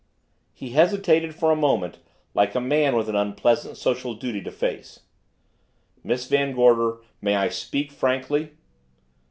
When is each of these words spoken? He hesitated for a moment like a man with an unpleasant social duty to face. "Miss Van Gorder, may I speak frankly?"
He 0.51 0.71
hesitated 0.71 1.35
for 1.35 1.51
a 1.51 1.55
moment 1.55 1.99
like 2.33 2.55
a 2.55 2.59
man 2.59 2.95
with 2.95 3.07
an 3.07 3.15
unpleasant 3.15 3.77
social 3.77 4.15
duty 4.15 4.41
to 4.41 4.49
face. 4.51 5.01
"Miss 6.03 6.25
Van 6.27 6.55
Gorder, 6.55 7.03
may 7.21 7.35
I 7.35 7.49
speak 7.49 7.91
frankly?" 7.91 8.49